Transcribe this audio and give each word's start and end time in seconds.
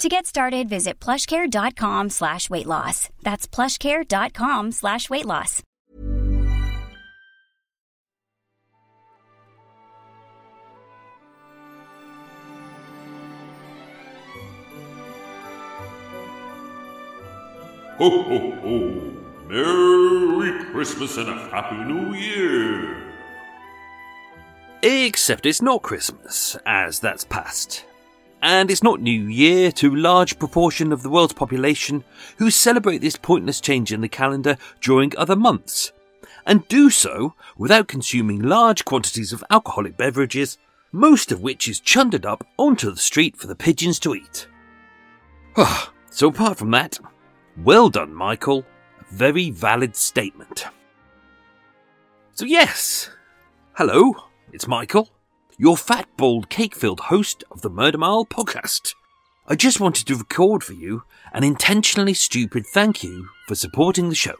To 0.00 0.08
get 0.08 0.24
started, 0.24 0.66
visit 0.66 0.98
plushcare.com 0.98 2.08
slash 2.08 2.48
weight 2.48 2.64
loss. 2.64 3.10
That's 3.22 3.46
plushcare.com 3.46 4.72
slash 4.72 5.10
weight 5.10 5.26
loss. 5.26 5.62
Ho, 17.98 18.22
ho, 18.22 18.50
ho! 18.62 18.80
Merry 19.48 20.64
Christmas 20.72 21.18
and 21.18 21.28
a 21.28 21.34
Happy 21.50 21.76
New 21.76 22.14
Year! 22.14 22.96
Except 24.82 25.44
it's 25.44 25.60
not 25.60 25.82
Christmas, 25.82 26.56
as 26.64 27.00
that's 27.00 27.24
past. 27.24 27.84
And 28.42 28.70
it's 28.70 28.82
not 28.82 29.02
New 29.02 29.26
Year 29.26 29.70
to 29.72 29.94
large 29.94 30.38
proportion 30.38 30.92
of 30.92 31.02
the 31.02 31.10
world's 31.10 31.34
population 31.34 32.04
who 32.38 32.50
celebrate 32.50 32.98
this 32.98 33.16
pointless 33.16 33.60
change 33.60 33.92
in 33.92 34.00
the 34.00 34.08
calendar 34.08 34.56
during 34.80 35.16
other 35.16 35.36
months, 35.36 35.92
and 36.46 36.66
do 36.68 36.88
so 36.88 37.34
without 37.58 37.86
consuming 37.86 38.40
large 38.40 38.86
quantities 38.86 39.32
of 39.32 39.44
alcoholic 39.50 39.96
beverages, 39.96 40.56
most 40.90 41.30
of 41.30 41.42
which 41.42 41.68
is 41.68 41.80
chundered 41.80 42.24
up 42.24 42.46
onto 42.56 42.90
the 42.90 42.96
street 42.96 43.36
for 43.36 43.46
the 43.46 43.54
pigeons 43.54 43.98
to 43.98 44.14
eat. 44.14 44.48
so 46.10 46.28
apart 46.28 46.56
from 46.56 46.70
that, 46.70 46.98
well 47.62 47.90
done, 47.90 48.14
Michael. 48.14 48.64
A 49.00 49.14
very 49.14 49.50
valid 49.50 49.94
statement. 49.96 50.66
So 52.32 52.46
yes, 52.46 53.10
hello, 53.74 54.14
it's 54.50 54.66
Michael 54.66 55.10
your 55.60 55.76
fat, 55.76 56.08
bald, 56.16 56.48
cake 56.48 56.74
filled 56.74 57.00
host 57.00 57.44
of 57.50 57.60
the 57.60 57.68
Murder 57.68 57.98
Mile 57.98 58.24
podcast. 58.24 58.94
I 59.46 59.56
just 59.56 59.78
wanted 59.78 60.06
to 60.06 60.16
record 60.16 60.64
for 60.64 60.72
you 60.72 61.02
an 61.34 61.44
intentionally 61.44 62.14
stupid 62.14 62.64
thank 62.66 63.04
you 63.04 63.28
for 63.46 63.54
supporting 63.54 64.08
the 64.08 64.14
show. 64.14 64.36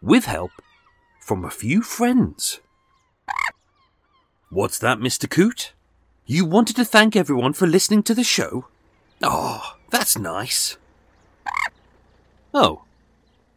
With 0.00 0.24
help 0.24 0.50
from 1.20 1.44
a 1.44 1.50
few 1.50 1.82
friends. 1.82 2.60
What's 4.48 4.78
that, 4.78 4.96
Mr. 4.96 5.28
Coot? 5.28 5.74
You 6.24 6.46
wanted 6.46 6.76
to 6.76 6.86
thank 6.86 7.14
everyone 7.14 7.52
for 7.52 7.66
listening 7.66 8.02
to 8.04 8.14
the 8.14 8.24
show? 8.24 8.66
Oh, 9.22 9.76
that's 9.90 10.16
nice. 10.16 10.78
Oh, 12.54 12.84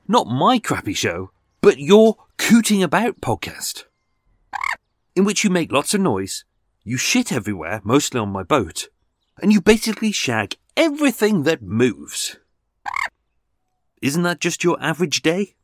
not 0.05 0.27
my 0.27 0.59
crappy 0.59 0.95
show, 0.95 1.31
but 1.61 1.79
your 1.79 2.17
Cooting 2.37 2.83
About 2.83 3.21
podcast 3.21 3.85
in 5.15 5.23
which 5.25 5.43
you 5.43 5.49
make 5.49 5.71
lots 5.71 5.93
of 5.93 6.01
noise, 6.01 6.45
you 6.83 6.97
shit 6.97 7.31
everywhere, 7.31 7.81
mostly 7.83 8.19
on 8.19 8.29
my 8.29 8.43
boat, 8.43 8.89
and 9.41 9.51
you 9.51 9.61
basically 9.61 10.11
shag 10.11 10.55
everything 10.75 11.43
that 11.43 11.61
moves. 11.61 12.37
Isn't 14.01 14.23
that 14.23 14.39
just 14.39 14.63
your 14.63 14.81
average 14.81 15.21
day? 15.21 15.55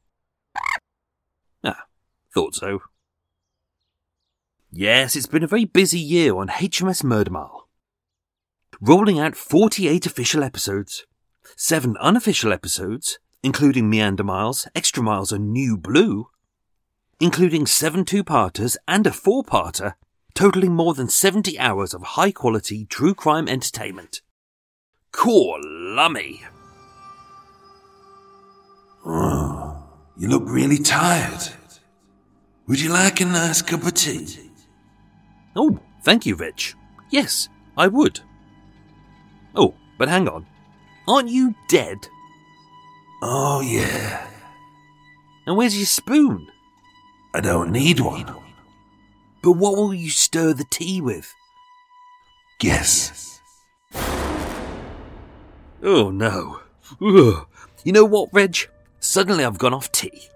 Ah, 1.64 1.86
thought 2.34 2.56
so. 2.56 2.82
Yes, 4.72 5.16
it's 5.16 5.26
been 5.26 5.44
a 5.44 5.48
very 5.48 5.66
busy 5.66 6.00
year 6.00 6.36
on 6.36 6.50
HMS 6.50 7.04
Murdermile. 7.04 7.62
Rolling 8.80 9.20
out 9.20 9.36
48 9.36 10.06
official 10.06 10.44
episodes, 10.44 11.06
7 11.56 11.98
unofficial 12.00 12.54
episodes, 12.54 13.18
including 13.42 13.90
Meander 13.90 14.24
Miles, 14.24 14.68
Extra 14.76 15.02
Miles, 15.02 15.32
and 15.32 15.52
New 15.52 15.78
Blue, 15.78 16.30
including 17.20 17.66
seven 17.66 18.06
two-parters 18.06 18.78
and 18.88 19.08
a 19.08 19.12
four-parter, 19.12 19.94
totaling 20.34 20.74
more 20.74 20.94
than 20.94 21.10
70 21.10 21.58
hours 21.58 21.94
of 21.94 22.04
high-quality 22.04 22.86
true 22.86 23.16
crime 23.16 23.48
entertainment. 23.48 24.22
Core 25.12 25.60
lummy. 25.64 26.44
Oh, 29.06 29.84
you 30.18 30.28
look 30.28 30.44
really 30.46 30.78
tired. 30.78 31.42
Would 32.68 32.82
you 32.82 32.92
like 32.92 33.22
a 33.22 33.26
nice 33.26 33.62
cup 33.62 33.84
of 33.84 33.94
tea? 33.94 34.52
Oh, 35.56 35.80
thank 36.04 36.26
you, 36.26 36.36
Rich. 36.36 36.76
Yes, 37.10 37.50
I 37.78 37.88
would. 37.88 38.20
Oh, 39.56 39.74
but 39.98 40.10
hang 40.10 40.28
on. 40.28 40.46
Aren't 41.08 41.30
you 41.30 41.56
dead? 41.70 42.08
Oh, 43.24 43.62
yeah. 43.62 44.28
And 45.48 45.56
where's 45.58 45.78
your 45.78 45.86
spoon? 45.86 46.48
I 47.34 47.42
don't 47.42 47.72
need 47.72 48.00
one. 48.00 48.34
But 49.44 49.54
what 49.54 49.76
will 49.76 49.94
you 49.94 50.10
stir 50.10 50.54
the 50.54 50.66
tea 50.70 51.02
with? 51.02 51.34
Guess. 52.60 53.40
Oh 55.84 56.10
no. 56.12 56.62
Ugh. 57.02 57.48
You 57.84 57.92
know 57.92 58.06
what, 58.06 58.30
Reg? 58.34 58.58
Suddenly 59.00 59.46
I've 59.46 59.60
gone 59.60 59.74
off 59.74 59.92
tea. 59.92 60.30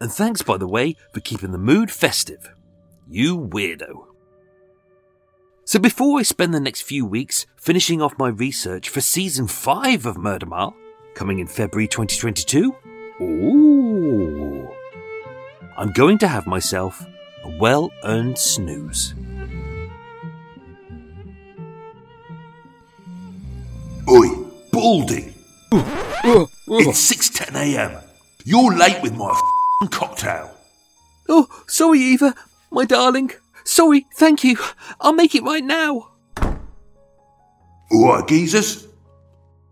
And 0.00 0.10
thanks, 0.10 0.42
by 0.42 0.56
the 0.56 0.68
way, 0.68 0.96
for 1.12 1.20
keeping 1.20 1.52
the 1.52 1.58
mood 1.58 1.90
festive. 1.90 2.54
You 3.08 3.36
weirdo. 3.36 4.06
So 5.64 5.78
before 5.78 6.18
I 6.18 6.22
spend 6.22 6.54
the 6.54 6.60
next 6.60 6.82
few 6.82 7.04
weeks 7.04 7.46
finishing 7.56 8.00
off 8.00 8.18
my 8.18 8.28
research 8.28 8.88
for 8.88 9.00
season 9.00 9.46
5 9.46 10.06
of 10.06 10.16
Murder 10.16 10.46
Mile, 10.46 10.74
coming 11.14 11.38
in 11.38 11.46
February 11.46 11.86
2022, 11.86 12.74
ooh, 13.20 14.49
I'm 15.80 15.92
going 15.92 16.18
to 16.18 16.28
have 16.28 16.46
myself 16.46 17.06
a 17.42 17.48
well 17.56 17.90
earned 18.04 18.38
snooze. 18.38 19.14
Oi, 24.06 24.28
Baldy! 24.72 25.32
it's 25.72 27.10
6.10 27.10 27.54
a.m. 27.54 27.98
You're 28.44 28.76
late 28.76 29.00
with 29.00 29.14
my 29.14 29.30
f***ing 29.30 29.88
cocktail. 29.88 30.54
Oh, 31.30 31.48
sorry, 31.66 32.00
Eva, 32.00 32.34
my 32.70 32.84
darling. 32.84 33.30
Sorry, 33.64 34.04
thank 34.14 34.44
you. 34.44 34.58
I'll 35.00 35.14
make 35.14 35.34
it 35.34 35.44
right 35.44 35.64
now. 35.64 36.10
Alright, 37.90 38.28
geezers. 38.28 38.86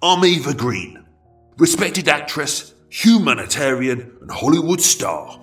I'm 0.00 0.24
Eva 0.24 0.54
Green, 0.54 1.04
respected 1.58 2.08
actress, 2.08 2.72
humanitarian, 2.88 4.16
and 4.22 4.30
Hollywood 4.30 4.80
star. 4.80 5.38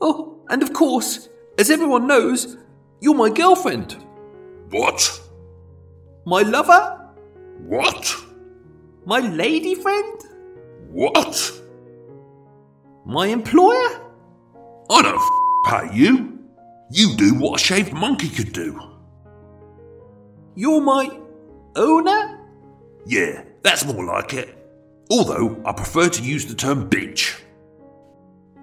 Oh, 0.00 0.38
and 0.48 0.62
of 0.62 0.72
course, 0.72 1.28
as 1.58 1.70
everyone 1.70 2.06
knows, 2.06 2.56
you're 3.00 3.14
my 3.14 3.30
girlfriend. 3.30 3.96
What? 4.70 5.20
My 6.26 6.42
lover? 6.42 7.12
What? 7.58 8.14
My 9.06 9.20
lady 9.20 9.74
friend? 9.74 10.20
What? 10.90 11.52
My 13.06 13.26
employer? 13.26 14.00
I 14.90 15.02
don't 15.02 15.14
f- 15.16 15.90
pay 15.90 15.96
you. 15.96 16.38
You 16.90 17.16
do 17.16 17.34
what 17.34 17.60
a 17.60 17.64
shaved 17.64 17.92
monkey 17.92 18.28
could 18.28 18.52
do. 18.52 18.80
You're 20.54 20.80
my 20.80 21.10
owner? 21.76 22.40
Yeah, 23.06 23.44
that's 23.62 23.84
more 23.84 24.04
like 24.04 24.32
it. 24.34 24.56
Although 25.10 25.60
I 25.66 25.72
prefer 25.72 26.08
to 26.08 26.22
use 26.22 26.46
the 26.46 26.54
term 26.54 26.88
bitch. 26.88 27.40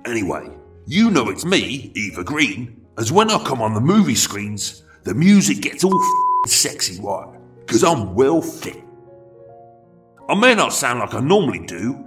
Anyway, 0.06 0.50
you 0.92 1.10
know 1.10 1.30
it's 1.30 1.46
me, 1.46 1.90
Eva 1.96 2.22
Green, 2.22 2.86
as 2.98 3.14
when 3.14 3.32
I 3.32 3.42
come 3.46 3.62
on 3.62 3.74
the 3.74 3.80
movie 3.80 4.14
screens, 4.14 4.84
the 5.06 5.14
music 5.14 5.62
gets 5.62 5.86
all 5.86 6.04
sexy, 6.46 7.02
right? 7.02 7.34
Because 7.62 7.82
I'm 7.82 8.14
well 8.14 8.42
fit. 8.42 8.84
I 10.28 10.36
may 10.36 10.54
not 10.54 10.74
sound 10.74 11.00
like 11.00 11.14
I 11.14 11.22
normally 11.22 11.66
do, 11.66 12.06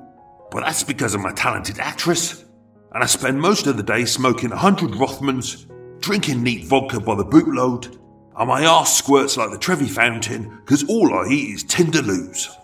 but 0.51 0.65
that's 0.65 0.83
because 0.83 1.15
I'm 1.15 1.25
a 1.25 1.33
talented 1.33 1.79
actress, 1.79 2.45
and 2.93 3.03
I 3.03 3.07
spend 3.07 3.41
most 3.41 3.67
of 3.67 3.79
the 3.79 3.83
day 3.83 4.05
smoking 4.05 4.53
a 4.53 4.57
hundred 4.57 4.91
Rothmans, 4.91 5.65
drinking 6.01 6.43
neat 6.43 6.67
vodka 6.67 7.01
by 7.01 7.15
the 7.15 7.25
bootload, 7.25 7.99
and 8.37 8.49
my 8.49 8.67
arse 8.67 8.93
squirts 8.93 9.39
like 9.39 9.51
the 9.51 9.57
Trevi 9.57 9.89
fountain 9.89 10.59
because 10.61 10.85
all 10.91 11.15
I 11.15 11.29
eat 11.29 11.55
is 11.55 11.65
Tinderloos. 11.65 12.55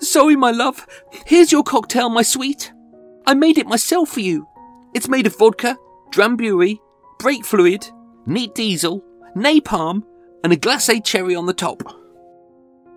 Sorry, 0.00 0.36
my 0.36 0.52
love. 0.52 0.86
Here's 1.26 1.52
your 1.52 1.64
cocktail, 1.64 2.08
my 2.08 2.22
sweet. 2.22 2.72
I 3.26 3.34
made 3.34 3.58
it 3.58 3.66
myself 3.66 4.08
for 4.08 4.20
you. 4.20 4.48
It's 4.94 5.08
made 5.08 5.26
of 5.26 5.36
vodka, 5.36 5.76
drambuie, 6.10 6.78
brake 7.18 7.44
fluid, 7.44 7.86
neat 8.26 8.54
diesel, 8.54 9.02
napalm, 9.36 10.02
and 10.42 10.52
a 10.52 10.56
glacé 10.56 11.04
cherry 11.04 11.34
on 11.34 11.46
the 11.46 11.52
top. 11.52 11.82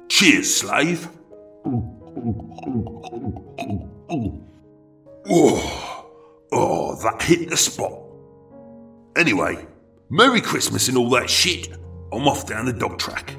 Cheers, 0.09 0.53
slave. 0.55 1.09
Oh, 5.29 6.05
oh, 6.51 6.95
that 7.03 7.21
hit 7.21 7.49
the 7.49 7.57
spot. 7.57 7.93
Anyway, 9.17 9.65
Merry 10.09 10.39
Christmas 10.39 10.87
and 10.87 10.97
all 10.97 11.09
that 11.09 11.29
shit. 11.29 11.67
I'm 12.13 12.27
off 12.27 12.47
down 12.47 12.65
the 12.65 12.73
dog 12.73 12.97
track. 12.97 13.35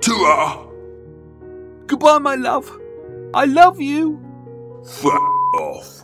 ta 0.00 0.66
Goodbye, 1.86 2.18
my 2.18 2.34
love. 2.34 2.68
I 3.34 3.44
love 3.44 3.80
you. 3.80 4.20
Fuck 4.84 5.22
off. 5.60 6.02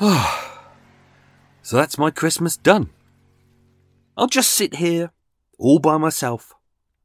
So 1.62 1.78
that's 1.78 1.96
my 1.96 2.10
Christmas 2.10 2.58
done. 2.58 2.90
I'll 4.18 4.26
just 4.26 4.52
sit 4.52 4.74
here, 4.74 5.12
all 5.58 5.78
by 5.78 5.96
myself, 5.96 6.52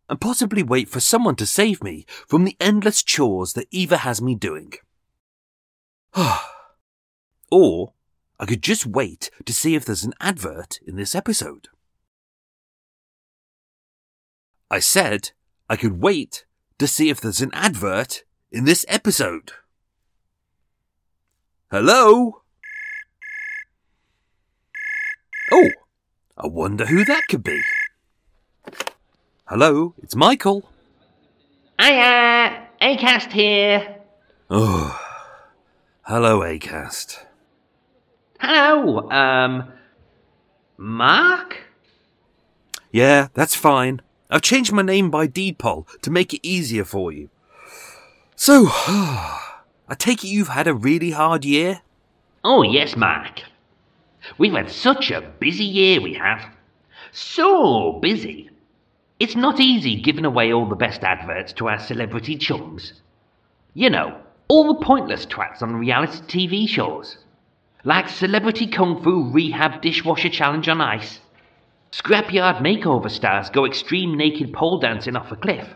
and 0.10 0.20
possibly 0.20 0.64
wait 0.64 0.90
for 0.90 1.00
someone 1.00 1.38
to 1.38 1.46
save 1.46 1.82
me 1.82 2.06
from 2.28 2.44
the 2.44 2.58
endless 2.60 3.02
chores 3.02 3.54
that 3.54 3.70
Eva 3.72 3.98
has 3.98 4.22
me 4.22 4.36
doing. 4.36 4.74
or 7.52 7.94
I 8.38 8.46
could 8.46 8.62
just 8.62 8.86
wait 8.86 9.32
to 9.46 9.54
see 9.54 9.76
if 9.76 9.86
there's 9.86 10.04
an 10.04 10.14
advert 10.20 10.80
in 10.86 10.98
this 10.98 11.16
episode. 11.16 11.70
I 14.70 14.80
said 14.80 15.32
I 15.70 15.78
could 15.78 16.02
wait 16.02 16.46
to 16.80 16.88
see 16.88 17.10
if 17.10 17.22
there's 17.22 17.42
an 17.42 17.52
advert 17.54 18.24
in 18.52 18.66
this 18.66 18.86
episode. 18.88 19.54
Hello? 21.72 22.42
Oh, 25.52 25.70
I 26.42 26.48
wonder 26.48 26.86
who 26.86 27.04
that 27.04 27.24
could 27.30 27.44
be. 27.44 27.60
Hello, 29.46 29.94
it's 30.02 30.16
Michael. 30.16 30.70
Hiya, 31.82 32.68
Acast 32.82 33.32
here. 33.34 33.98
Oh, 34.50 34.98
hello, 36.04 36.40
Acast. 36.40 37.26
Hello, 38.40 39.10
um, 39.12 39.74
Mark? 40.78 41.58
Yeah, 42.90 43.28
that's 43.34 43.56
fine. 43.56 44.02
I've 44.30 44.42
changed 44.42 44.72
my 44.72 44.82
name 44.82 45.12
by 45.12 45.28
deed 45.28 45.58
poll 45.58 45.88
to 46.04 46.10
make 46.10 46.34
it 46.34 46.48
easier 46.48 46.86
for 46.86 47.12
you. 47.12 47.30
So, 48.38 48.68
I 48.68 49.96
take 49.98 50.24
it 50.24 50.30
you've 50.30 50.48
had 50.48 50.68
a 50.68 50.74
really 50.74 51.12
hard 51.12 51.44
year? 51.44 51.82
Oh, 52.46 52.62
yes, 52.62 52.96
Mark. 52.96 53.42
We've 54.38 54.54
had 54.54 54.70
such 54.70 55.12
a 55.12 55.22
busy 55.40 55.64
year, 55.64 56.02
we 56.02 56.14
have. 56.14 56.46
So 57.12 58.00
busy. 58.02 58.50
It's 59.20 59.36
not 59.36 59.60
easy 59.60 60.02
giving 60.02 60.26
away 60.26 60.54
all 60.54 60.68
the 60.68 60.76
best 60.76 61.04
adverts 61.04 61.54
to 61.54 61.68
our 61.68 61.80
celebrity 61.80 62.38
chums. 62.38 62.94
You 63.74 63.90
know, 63.90 64.18
all 64.48 64.74
the 64.74 64.86
pointless 64.86 65.26
twats 65.26 65.62
on 65.62 65.76
reality 65.76 66.22
TV 66.22 66.70
shows. 66.70 67.18
Like 67.84 68.10
Celebrity 68.10 68.68
Kung 68.68 69.02
Fu 69.02 69.30
Rehab 69.32 69.82
Dishwasher 69.82 70.30
Challenge 70.30 70.68
on 70.70 70.82
Ice. 70.82 71.20
Scrapyard 71.92 72.62
Makeover 72.62 73.10
stars 73.10 73.50
go 73.50 73.66
extreme 73.66 74.16
naked 74.16 74.54
pole 74.54 74.80
dancing 74.80 75.16
off 75.16 75.32
a 75.32 75.36
cliff. 75.36 75.68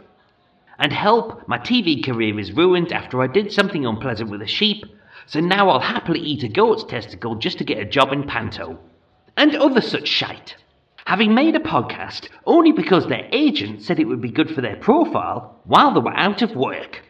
And 0.77 0.91
help, 0.91 1.47
my 1.47 1.57
TV 1.57 2.03
career 2.03 2.39
is 2.39 2.51
ruined 2.51 2.91
after 2.91 3.21
I 3.21 3.27
did 3.27 3.51
something 3.51 3.85
unpleasant 3.85 4.29
with 4.29 4.41
a 4.41 4.47
sheep 4.47 4.85
so 5.25 5.39
now 5.39 5.69
I'll 5.69 5.79
happily 5.79 6.19
eat 6.19 6.43
a 6.43 6.47
goat's 6.47 6.83
testicle 6.83 7.35
just 7.35 7.57
to 7.59 7.63
get 7.63 7.79
a 7.79 7.85
job 7.85 8.11
in 8.11 8.23
Panto. 8.23 8.79
And 9.37 9.55
other 9.55 9.81
such 9.81 10.07
shite. 10.07 10.55
Having 11.05 11.33
made 11.33 11.55
a 11.55 11.59
podcast 11.59 12.29
only 12.45 12.71
because 12.71 13.07
their 13.07 13.27
agent 13.31 13.81
said 13.81 13.99
it 13.99 14.05
would 14.05 14.21
be 14.21 14.31
good 14.31 14.49
for 14.49 14.61
their 14.61 14.77
profile 14.77 15.59
while 15.65 15.93
they 15.93 15.99
were 15.99 16.15
out 16.15 16.41
of 16.41 16.55
work. 16.55 17.01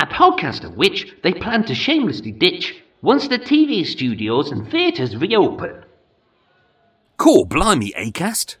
A 0.00 0.06
podcast 0.06 0.64
of 0.64 0.76
which 0.76 1.14
they 1.22 1.32
plan 1.32 1.64
to 1.64 1.74
shamelessly 1.74 2.32
ditch 2.32 2.74
once 3.00 3.28
the 3.28 3.38
TV 3.38 3.86
studios 3.86 4.50
and 4.50 4.70
theatres 4.70 5.16
reopen. 5.16 5.84
Cool, 7.16 7.46
blimey, 7.46 7.92
Acast. 7.96 8.56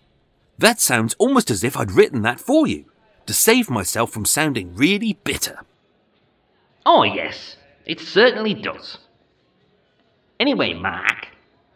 That 0.58 0.80
sounds 0.80 1.14
almost 1.18 1.50
as 1.50 1.62
if 1.62 1.76
I'd 1.76 1.92
written 1.92 2.22
that 2.22 2.40
for 2.40 2.66
you, 2.66 2.86
to 3.26 3.34
save 3.34 3.70
myself 3.70 4.10
from 4.10 4.24
sounding 4.24 4.74
really 4.74 5.18
bitter. 5.22 5.60
Oh, 6.84 7.04
yes, 7.04 7.56
it 7.88 7.98
certainly 7.98 8.54
does. 8.54 8.98
Anyway, 10.38 10.74
Mark, 10.74 11.28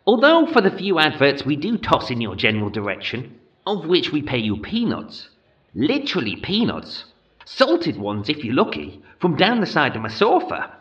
although 0.06 0.46
for 0.46 0.60
the 0.60 0.70
few 0.70 0.98
adverts 0.98 1.44
we 1.44 1.56
do 1.56 1.78
toss 1.78 2.10
in 2.10 2.20
your 2.20 2.36
general 2.36 2.70
direction, 2.70 3.40
of 3.66 3.86
which 3.86 4.12
we 4.12 4.22
pay 4.22 4.38
you 4.38 4.58
peanuts, 4.58 5.30
literally 5.74 6.36
peanuts, 6.36 7.06
salted 7.44 7.96
ones 7.96 8.28
if 8.28 8.44
you're 8.44 8.54
lucky, 8.54 9.02
from 9.18 9.36
down 9.36 9.60
the 9.60 9.66
side 9.66 9.96
of 9.96 10.02
my 10.02 10.08
sofa, 10.08 10.76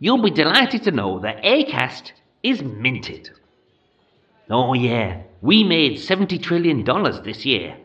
you'll 0.00 0.22
be 0.22 0.30
delighted 0.30 0.82
to 0.82 0.90
know 0.90 1.20
that 1.20 1.42
Acast 1.44 2.12
is 2.42 2.62
minted. 2.62 3.30
Oh, 4.50 4.74
yeah, 4.74 5.22
we 5.40 5.64
made 5.64 5.98
$70 5.98 6.42
trillion 6.42 6.84
this 7.24 7.46
year. 7.46 7.76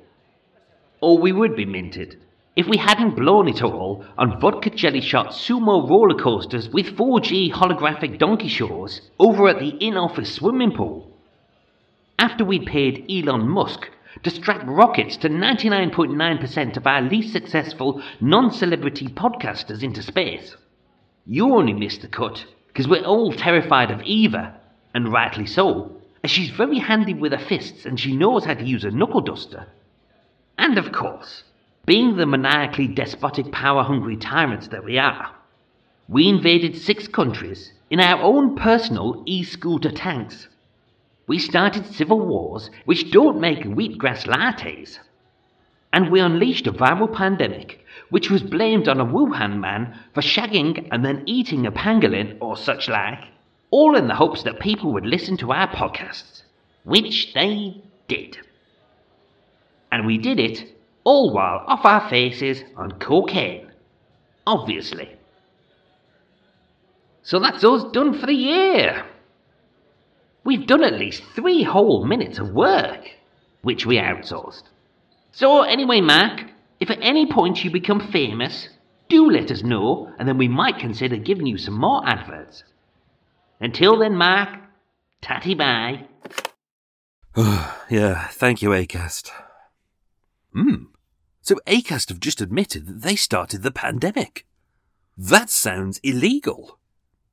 Or 1.00 1.18
we 1.18 1.32
would 1.32 1.56
be 1.56 1.66
minted 1.66 2.18
if 2.56 2.68
we 2.68 2.78
hadn't 2.78 3.16
blown 3.16 3.48
it 3.48 3.64
all 3.64 4.04
on 4.18 4.40
vodka 4.40 4.70
jelly 4.70 5.00
shot 5.00 5.28
sumo 5.28 5.90
roller 5.90 6.16
coasters 6.16 6.68
with 6.70 6.98
4G 6.98 7.52
holographic 7.52 8.20
donkey 8.20 8.50
shows 8.50 9.10
over 9.20 9.48
at 9.48 9.60
the 9.60 9.70
in 9.80 9.96
office 9.96 10.34
swimming 10.34 10.72
pool. 10.72 11.10
After 12.20 12.44
we'd 12.44 12.66
paid 12.66 13.06
Elon 13.10 13.48
Musk 13.48 13.90
to 14.24 14.30
strap 14.30 14.64
rockets 14.66 15.16
to 15.18 15.30
99.9% 15.30 16.78
of 16.78 16.86
our 16.86 17.02
least 17.02 17.32
successful 17.32 18.04
non 18.20 18.52
celebrity 18.52 19.08
podcasters 19.08 19.82
into 19.82 20.04
space. 20.04 20.56
You 21.26 21.56
only 21.56 21.74
missed 21.74 22.02
the 22.02 22.08
cut 22.08 22.46
because 22.68 22.88
we're 22.88 23.06
all 23.06 23.32
terrified 23.32 23.92
of 23.92 24.02
Eva, 24.02 24.60
and 24.94 25.12
rightly 25.12 25.46
so, 25.46 25.98
as 26.24 26.32
she's 26.32 26.50
very 26.50 26.80
handy 26.80 27.14
with 27.14 27.32
her 27.32 27.38
fists 27.38 27.86
and 27.86 28.00
she 28.00 28.16
knows 28.16 28.46
how 28.46 28.54
to 28.54 28.66
use 28.66 28.84
a 28.84 28.92
knuckle 28.92 29.22
duster. 29.22 29.68
And 30.58 30.78
of 30.78 30.92
course, 30.92 31.44
being 31.92 32.16
the 32.16 32.26
maniacally 32.26 32.88
despotic, 32.88 33.52
power 33.52 33.84
hungry 33.84 34.16
tyrants 34.16 34.70
that 34.70 34.86
we 34.86 34.98
are, 34.98 35.30
we 36.08 36.26
invaded 36.26 36.74
six 36.78 37.06
countries 37.06 37.74
in 37.90 38.00
our 38.00 38.24
own 38.24 38.56
personal 38.56 39.22
e 39.26 39.44
scooter 39.44 39.92
tanks. 39.92 40.48
We 41.28 41.38
started 41.38 41.86
civil 41.86 42.22
wars 42.26 42.70
which 42.86 43.12
don't 43.12 43.42
make 43.42 43.66
wheatgrass 43.66 44.26
lattes. 44.26 45.00
And 45.92 46.10
we 46.10 46.22
unleashed 46.22 46.66
a 46.66 46.72
viral 46.72 47.14
pandemic 47.14 47.86
which 48.10 48.32
was 48.32 48.42
blamed 48.42 48.88
on 48.88 49.02
a 49.02 49.06
Wuhan 49.06 49.60
man 49.60 49.94
for 50.14 50.22
shagging 50.22 50.88
and 50.94 51.04
then 51.04 51.24
eating 51.26 51.68
a 51.68 51.74
pangolin 51.74 52.38
or 52.40 52.56
such 52.56 52.88
like, 52.88 53.26
all 53.70 53.98
in 53.98 54.08
the 54.08 54.16
hopes 54.16 54.44
that 54.44 54.62
people 54.62 54.94
would 54.94 55.06
listen 55.06 55.36
to 55.36 55.52
our 55.52 55.68
podcasts, 55.68 56.44
which 56.86 57.34
they 57.34 57.84
did. 58.08 58.38
And 59.92 60.06
we 60.06 60.18
did 60.18 60.40
it 60.40 60.72
all 61.04 61.34
while 61.34 61.64
off 61.68 61.86
our 61.86 62.10
faces 62.10 62.64
on 62.76 63.00
cocaine. 63.00 63.72
Obviously. 64.46 65.10
So 67.24 67.40
that's 67.40 67.64
us 67.64 67.92
done 67.92 68.20
for 68.20 68.26
the 68.26 68.34
year. 68.34 69.06
We've 70.44 70.66
done 70.66 70.84
at 70.84 71.00
least 71.00 71.24
three 71.36 71.64
whole 71.64 72.04
minutes 72.06 72.40
of 72.40 72.52
work, 72.52 73.08
which 73.62 73.86
we 73.86 73.98
outsourced. 73.98 74.64
So, 75.32 75.62
anyway, 75.62 76.02
Mark, 76.02 76.42
if 76.80 76.90
at 76.90 76.98
any 77.02 77.32
point 77.32 77.64
you 77.64 77.70
become 77.70 78.12
famous, 78.12 78.70
do 79.08 79.30
let 79.30 79.52
us 79.52 79.64
know, 79.64 80.12
and 80.18 80.28
then 80.28 80.38
we 80.38 80.48
might 80.48 80.80
consider 80.80 81.18
giving 81.18 81.46
you 81.46 81.58
some 81.58 81.80
more 81.80 82.02
adverts. 82.08 82.64
Until 83.60 84.00
then, 84.00 84.16
Mark, 84.16 84.50
tatty 85.22 85.54
bye. 85.54 86.08
yeah, 87.38 88.28
thank 88.30 88.62
you, 88.62 88.70
Acast. 88.70 89.32
Hmm. 90.54 90.86
So 91.42 91.56
Acast 91.66 92.10
have 92.10 92.20
just 92.20 92.42
admitted 92.42 92.86
that 92.86 93.02
they 93.02 93.16
started 93.16 93.64
the 93.64 93.72
pandemic. 93.72 94.46
That 95.18 95.50
sounds 95.50 96.00
illegal. 96.04 96.78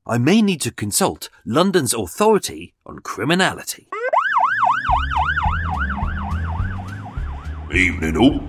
I 0.05 0.17
may 0.17 0.41
need 0.41 0.61
to 0.61 0.71
consult 0.71 1.29
London's 1.45 1.93
Authority 1.93 2.73
on 2.85 2.99
Criminality. 2.99 3.89
Evening 7.73 8.17
all. 8.17 8.41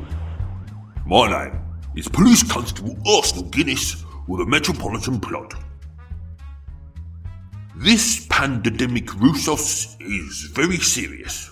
My 1.04 1.28
name 1.28 1.60
is 1.96 2.08
Police 2.08 2.42
Constable 2.50 2.96
Arsenal 3.06 3.44
Guinness, 3.50 4.04
with 4.28 4.40
the 4.40 4.46
Metropolitan 4.46 5.20
plot. 5.20 5.52
This 7.76 8.26
pandemic 8.30 9.06
Roussos 9.06 9.96
is 10.00 10.50
very 10.54 10.78
serious. 10.78 11.50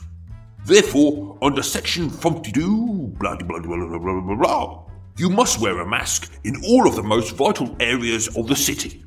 Therefore, 0.69 1.39
under 1.41 1.63
section 1.63 2.11
42, 2.11 3.15
blah 3.19 3.37
blah 3.37 3.59
blah 3.59 3.59
blah 3.59 3.99
blah 3.99 4.21
blah 4.21 4.37
blah, 4.37 4.85
you 5.17 5.31
must 5.31 5.63
wear 5.63 5.81
a 5.81 5.89
mask 5.89 6.31
in 6.45 6.63
all 6.63 6.87
of 6.87 6.95
the 6.95 7.03
most 7.03 7.35
vital 7.37 7.75
areas 7.81 8.29
of 8.37 8.49
the 8.49 8.55
city, 8.55 9.03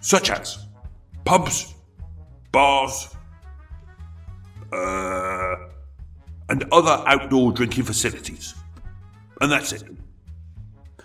such 0.00 0.30
as 0.30 0.68
pubs, 1.24 1.74
bars, 2.52 3.08
uh, 4.72 5.56
and 6.48 6.64
other 6.70 7.02
outdoor 7.08 7.50
drinking 7.50 7.82
facilities. 7.82 8.54
And 9.40 9.50
that's 9.50 9.72
it. 9.72 9.82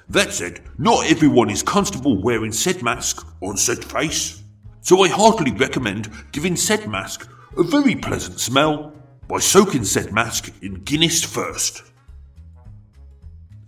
That 0.08 0.32
said, 0.34 0.62
not 0.78 1.08
everyone 1.08 1.50
is 1.50 1.64
comfortable 1.64 2.22
wearing 2.22 2.52
said 2.52 2.84
mask 2.84 3.26
on 3.42 3.58
said 3.58 3.84
face, 3.84 4.44
so 4.82 5.04
I 5.04 5.08
heartily 5.08 5.52
recommend 5.52 6.12
giving 6.32 6.56
said 6.56 6.88
mask 6.88 7.28
a 7.58 7.64
very 7.64 7.96
pleasant 7.96 8.40
smell 8.40 8.94
by 9.30 9.38
soaking 9.38 9.86
said 9.86 10.12
mask 10.12 10.52
in 10.64 10.74
Guinness 10.84 11.24
first. 11.24 11.84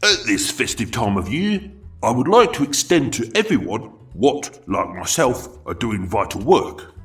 At 0.03 0.23
this 0.25 0.49
festive 0.49 0.91
time 0.91 1.15
of 1.17 1.31
year, 1.31 1.61
I 2.01 2.09
would 2.09 2.27
like 2.27 2.51
to 2.53 2.63
extend 2.63 3.13
to 3.13 3.31
everyone 3.35 3.81
what, 4.13 4.59
like 4.67 4.89
myself, 4.89 5.59
are 5.67 5.75
doing 5.75 6.07
vital 6.07 6.41
work. 6.41 6.95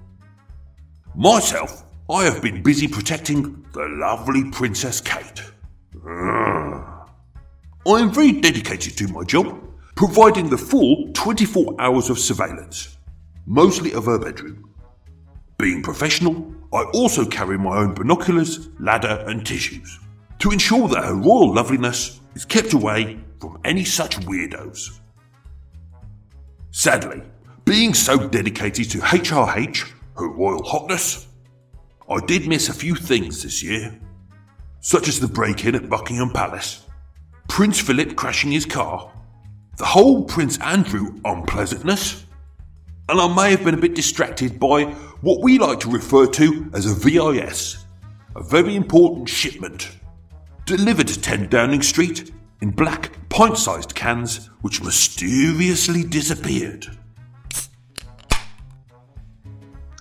Myself, 1.14 1.84
I 2.08 2.24
have 2.24 2.40
been 2.40 2.62
busy 2.62 2.88
protecting 2.88 3.62
the 3.74 3.88
lovely 4.00 4.50
Princess 4.50 5.02
Kate. 5.02 5.42
I 6.06 7.04
am 7.86 8.10
very 8.10 8.32
dedicated 8.32 8.96
to 8.96 9.08
my 9.08 9.22
job, 9.24 9.62
providing 9.96 10.48
the 10.48 10.58
full 10.58 11.10
24 11.12 11.76
hours 11.78 12.08
of 12.08 12.18
surveillance, 12.18 12.96
mostly 13.44 13.92
of 13.92 14.06
her 14.06 14.18
bedroom. 14.18 14.70
Being 15.58 15.82
professional, 15.82 16.55
I 16.72 16.82
also 16.94 17.24
carry 17.24 17.58
my 17.58 17.76
own 17.78 17.94
binoculars, 17.94 18.68
ladder, 18.78 19.24
and 19.26 19.46
tissues 19.46 19.98
to 20.38 20.50
ensure 20.50 20.88
that 20.88 21.04
her 21.04 21.14
royal 21.14 21.52
loveliness 21.52 22.20
is 22.34 22.44
kept 22.44 22.72
away 22.72 23.18
from 23.40 23.58
any 23.64 23.84
such 23.84 24.18
weirdos. 24.20 25.00
Sadly, 26.70 27.22
being 27.64 27.94
so 27.94 28.28
dedicated 28.28 28.90
to 28.90 28.98
HRH, 28.98 29.90
her 30.18 30.28
royal 30.28 30.62
hotness, 30.62 31.26
I 32.08 32.20
did 32.26 32.46
miss 32.46 32.68
a 32.68 32.74
few 32.74 32.94
things 32.94 33.42
this 33.42 33.62
year, 33.62 33.98
such 34.80 35.08
as 35.08 35.18
the 35.18 35.28
break 35.28 35.64
in 35.64 35.74
at 35.74 35.88
Buckingham 35.88 36.30
Palace, 36.30 36.84
Prince 37.48 37.80
Philip 37.80 38.14
crashing 38.14 38.52
his 38.52 38.66
car, 38.66 39.10
the 39.78 39.84
whole 39.84 40.24
Prince 40.24 40.58
Andrew 40.60 41.18
unpleasantness, 41.24 42.25
and 43.08 43.20
I 43.20 43.34
may 43.34 43.50
have 43.50 43.64
been 43.64 43.74
a 43.74 43.80
bit 43.80 43.94
distracted 43.94 44.58
by 44.58 44.84
what 45.20 45.42
we 45.42 45.58
like 45.58 45.80
to 45.80 45.90
refer 45.90 46.26
to 46.26 46.70
as 46.72 46.86
a 46.86 46.94
VIS, 46.94 47.84
a 48.34 48.42
very 48.42 48.74
important 48.74 49.28
shipment 49.28 49.90
delivered 50.64 51.06
to 51.06 51.20
10 51.20 51.48
Downing 51.48 51.82
Street 51.82 52.32
in 52.60 52.70
black 52.70 53.12
pint 53.28 53.56
sized 53.56 53.94
cans 53.94 54.50
which 54.62 54.82
mysteriously 54.82 56.02
disappeared. 56.02 56.86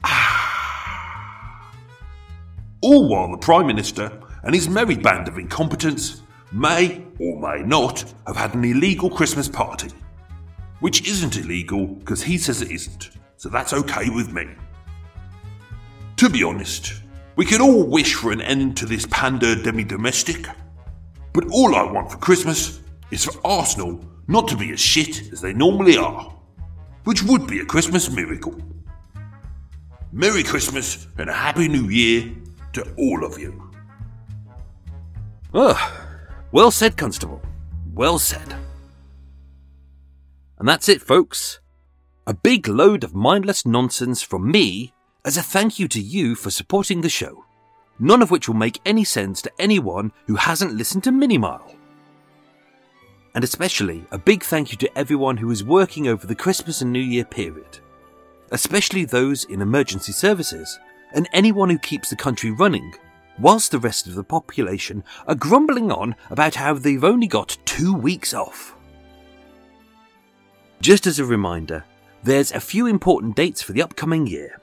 Ah. 0.03 1.71
All 2.81 3.07
while 3.07 3.31
the 3.31 3.37
Prime 3.37 3.67
Minister 3.67 4.19
and 4.43 4.55
his 4.55 4.67
merry 4.67 4.95
band 4.95 5.27
of 5.27 5.37
incompetents 5.37 6.23
may 6.51 7.03
or 7.19 7.39
may 7.39 7.63
not 7.63 8.03
have 8.25 8.37
had 8.37 8.55
an 8.55 8.63
illegal 8.63 9.09
Christmas 9.09 9.47
party. 9.47 9.89
Which 10.79 11.07
isn't 11.07 11.37
illegal 11.37 11.87
because 11.87 12.21
he 12.21 12.37
says 12.37 12.61
it 12.61 12.71
isn't, 12.71 13.11
so 13.37 13.49
that's 13.49 13.73
okay 13.73 14.09
with 14.09 14.31
me. 14.31 14.47
To 16.17 16.29
be 16.29 16.43
honest, 16.43 16.93
we 17.35 17.45
can 17.45 17.61
all 17.61 17.83
wish 17.83 18.15
for 18.15 18.31
an 18.31 18.41
end 18.41 18.77
to 18.77 18.85
this 18.85 19.05
panda 19.09 19.61
demi 19.61 19.83
domestic, 19.83 20.47
but 21.33 21.49
all 21.51 21.75
I 21.75 21.83
want 21.83 22.11
for 22.11 22.17
Christmas 22.17 22.81
is 23.11 23.25
for 23.25 23.39
Arsenal 23.45 24.03
not 24.27 24.47
to 24.47 24.57
be 24.57 24.71
as 24.71 24.79
shit 24.79 25.31
as 25.31 25.41
they 25.41 25.53
normally 25.53 25.97
are, 25.97 26.33
which 27.03 27.23
would 27.23 27.47
be 27.47 27.59
a 27.59 27.65
Christmas 27.65 28.09
miracle. 28.09 28.55
Merry 30.11 30.43
Christmas 30.43 31.07
and 31.17 31.29
a 31.29 31.33
Happy 31.33 31.67
New 31.67 31.89
Year 31.89 32.33
to 32.73 32.89
all 32.97 33.25
of 33.25 33.37
you. 33.37 33.71
Ah, 35.53 35.93
well 36.51 36.71
said, 36.71 36.95
Constable. 36.95 37.41
Well 37.93 38.19
said. 38.19 38.55
And 40.57 40.67
that's 40.67 40.89
it, 40.89 41.01
folks. 41.01 41.59
A 42.27 42.33
big 42.33 42.67
load 42.67 43.03
of 43.03 43.13
mindless 43.13 43.65
nonsense 43.65 44.21
from 44.21 44.49
me 44.49 44.93
as 45.23 45.37
a 45.37 45.43
thank 45.43 45.79
you 45.79 45.87
to 45.89 46.01
you 46.01 46.35
for 46.35 46.49
supporting 46.49 47.01
the 47.01 47.09
show, 47.09 47.45
none 47.99 48.21
of 48.21 48.31
which 48.31 48.47
will 48.47 48.55
make 48.55 48.81
any 48.85 49.03
sense 49.03 49.41
to 49.41 49.51
anyone 49.59 50.11
who 50.27 50.35
hasn't 50.35 50.73
listened 50.73 51.03
to 51.03 51.11
Minimile. 51.11 51.75
And 53.33 53.43
especially 53.43 54.05
a 54.11 54.17
big 54.17 54.43
thank 54.43 54.71
you 54.71 54.77
to 54.77 54.97
everyone 54.97 55.37
who 55.37 55.51
is 55.51 55.63
working 55.63 56.07
over 56.07 56.25
the 56.25 56.35
Christmas 56.35 56.81
and 56.81 56.91
New 56.91 56.99
Year 56.99 57.25
period, 57.25 57.79
especially 58.51 59.03
those 59.03 59.43
in 59.45 59.61
emergency 59.61 60.13
services 60.13 60.79
and 61.13 61.27
anyone 61.33 61.69
who 61.69 61.79
keeps 61.79 62.09
the 62.09 62.15
country 62.15 62.51
running, 62.51 62.93
whilst 63.39 63.71
the 63.71 63.79
rest 63.79 64.07
of 64.07 64.15
the 64.15 64.23
population 64.23 65.03
are 65.27 65.35
grumbling 65.35 65.91
on 65.91 66.15
about 66.29 66.55
how 66.55 66.73
they've 66.73 67.03
only 67.03 67.27
got 67.27 67.57
two 67.65 67.93
weeks 67.93 68.33
off. 68.33 68.74
Just 70.81 71.07
as 71.07 71.19
a 71.19 71.25
reminder, 71.25 71.83
there's 72.23 72.51
a 72.51 72.59
few 72.59 72.85
important 72.85 73.35
dates 73.35 73.61
for 73.61 73.73
the 73.73 73.81
upcoming 73.81 74.27
year. 74.27 74.59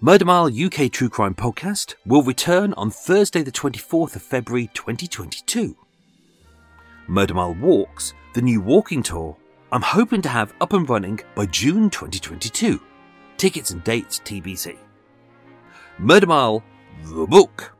Murder 0.00 0.24
Mile 0.24 0.46
UK 0.46 0.90
True 0.90 1.08
Crime 1.08 1.34
Podcast 1.34 1.94
will 2.04 2.22
return 2.22 2.74
on 2.74 2.90
Thursday, 2.90 3.42
the 3.42 3.52
24th 3.52 4.16
of 4.16 4.22
February 4.22 4.68
2022. 4.74 5.76
Murder 7.06 7.34
Mile 7.34 7.54
Walks, 7.54 8.14
the 8.34 8.42
new 8.42 8.60
walking 8.60 9.02
tour, 9.02 9.36
I'm 9.70 9.82
hoping 9.82 10.22
to 10.22 10.28
have 10.28 10.52
up 10.60 10.72
and 10.72 10.88
running 10.88 11.20
by 11.34 11.46
June 11.46 11.90
2022. 11.90 12.80
Tickets 13.36 13.70
and 13.70 13.82
dates 13.84 14.20
TBC. 14.20 14.76
Murder 15.98 16.26
Mile, 16.26 16.62
the 17.04 17.26
book, 17.26 17.74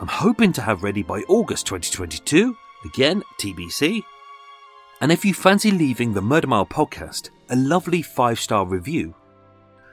I'm 0.00 0.08
hoping 0.08 0.52
to 0.54 0.62
have 0.62 0.82
ready 0.82 1.02
by 1.02 1.20
August 1.28 1.66
2022. 1.66 2.56
Again, 2.86 3.22
TBC. 3.38 4.02
And 5.00 5.10
if 5.10 5.24
you 5.24 5.32
fancy 5.32 5.70
leaving 5.70 6.12
the 6.12 6.20
Murder 6.20 6.46
Mile 6.46 6.66
podcast 6.66 7.30
a 7.48 7.56
lovely 7.56 8.02
five 8.02 8.38
star 8.38 8.66
review, 8.66 9.14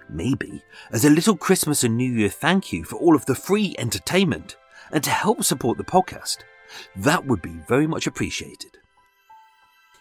maybe 0.10 0.62
as 0.92 1.06
a 1.06 1.10
little 1.10 1.38
Christmas 1.38 1.86
and 1.86 1.96
New 1.96 2.12
Year 2.12 2.30
thank 2.30 2.74
you 2.74 2.84
for 2.84 2.98
all 2.98 3.16
of 3.16 3.26
the 3.26 3.36
free 3.36 3.74
entertainment 3.78 4.58
and 4.92 5.02
to 5.04 5.10
help 5.10 5.44
support 5.44 5.78
the 5.78 5.84
podcast, 5.86 6.40
that 6.98 7.26
would 7.26 7.42
be 7.42 7.58
very 7.68 7.88
much 7.88 8.06
appreciated. 8.06 8.78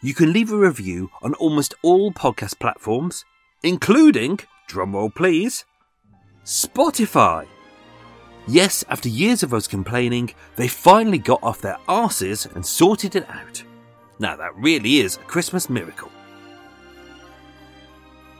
You 0.02 0.12
can 0.12 0.32
leave 0.32 0.52
a 0.52 0.58
review 0.58 1.10
on 1.22 1.34
almost 1.34 1.74
all 1.82 2.12
podcast 2.12 2.58
platforms, 2.58 3.24
including, 3.62 4.40
drumroll 4.68 5.14
please, 5.14 5.64
Spotify. 6.44 7.46
Yes, 8.48 8.84
after 8.88 9.08
years 9.08 9.42
of 9.42 9.54
us 9.54 9.66
complaining, 9.66 10.34
they 10.56 10.68
finally 10.68 11.18
got 11.18 11.42
off 11.42 11.60
their 11.60 11.78
asses 11.88 12.46
and 12.46 12.64
sorted 12.64 13.16
it 13.16 13.28
out. 13.30 13.62
Now 14.18 14.36
that 14.36 14.56
really 14.56 14.98
is 14.98 15.16
a 15.16 15.20
Christmas 15.20 15.68
miracle. 15.68 16.10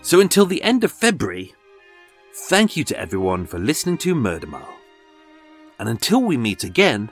So 0.02 0.20
until 0.20 0.46
the 0.46 0.62
end 0.62 0.84
of 0.84 0.92
February, 0.92 1.54
thank 2.48 2.76
you 2.76 2.84
to 2.84 2.98
everyone 2.98 3.46
for 3.46 3.58
listening 3.58 3.98
to 3.98 4.14
Murder 4.14 4.46
Mile. 4.46 4.76
And 5.78 5.88
until 5.88 6.22
we 6.22 6.36
meet 6.36 6.64
again, 6.64 7.10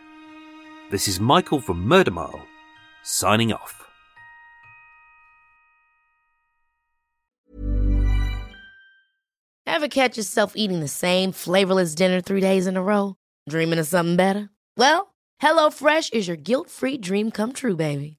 this 0.90 1.09
is 1.09 1.21
Michael 1.21 1.61
from 1.61 1.87
Murder 1.87 2.11
Mile, 2.11 2.47
signing 3.02 3.52
off. 3.52 3.85
Ever 9.66 9.88
catch 9.88 10.16
yourself 10.16 10.52
eating 10.54 10.80
the 10.80 10.88
same 10.88 11.33
flavorless 11.33 11.94
dinner 11.94 12.21
three 12.21 12.40
days 12.40 12.66
in 12.66 12.76
a 12.76 12.83
row? 12.83 13.16
Dreaming 13.49 13.80
of 13.80 13.88
something 13.88 14.16
better? 14.16 14.50
Well, 14.76 15.14
HelloFresh 15.42 16.14
is 16.14 16.28
your 16.28 16.37
guilt 16.37 16.71
free 16.71 16.97
dream 16.97 17.33
come 17.33 17.52
true, 17.52 17.76
baby. 17.76 18.18